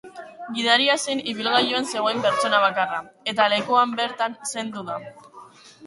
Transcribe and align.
Gidaria 0.53 0.95
zen 1.07 1.21
ibilgailuan 1.33 1.87
zegoen 1.93 2.25
pertsona 2.25 2.63
bakarra, 2.65 2.99
eta 3.35 3.51
lekuan 3.57 3.97
bertan 4.03 4.39
zendu 4.55 4.89
da. 4.93 5.03